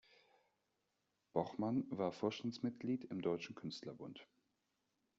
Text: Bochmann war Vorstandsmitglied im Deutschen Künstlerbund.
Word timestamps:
Bochmann 1.31 1.85
war 1.91 2.11
Vorstandsmitglied 2.11 3.05
im 3.11 3.21
Deutschen 3.21 3.53
Künstlerbund. 3.53 4.25